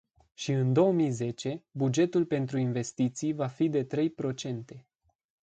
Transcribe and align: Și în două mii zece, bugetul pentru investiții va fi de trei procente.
Și 0.33 0.51
în 0.51 0.73
două 0.73 0.91
mii 0.91 1.09
zece, 1.11 1.63
bugetul 1.71 2.25
pentru 2.25 2.57
investiții 2.57 3.33
va 3.33 3.47
fi 3.47 3.69
de 3.69 3.83
trei 3.83 4.09
procente. 4.09 4.85